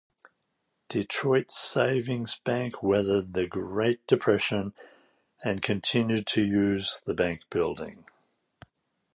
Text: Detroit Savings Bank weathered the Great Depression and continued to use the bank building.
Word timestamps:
Detroit 0.89 1.51
Savings 1.51 2.39
Bank 2.43 2.81
weathered 2.81 3.33
the 3.33 3.45
Great 3.45 4.07
Depression 4.07 4.73
and 5.43 5.61
continued 5.61 6.25
to 6.25 6.41
use 6.41 7.03
the 7.05 7.13
bank 7.13 7.43
building. 7.51 8.03